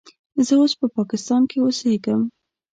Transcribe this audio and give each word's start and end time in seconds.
زه 0.45 0.53
اوس 0.59 0.73
په 0.79 0.87
پاکستان 0.97 1.41
کې 1.49 1.57
اوسیږم. 1.61 2.21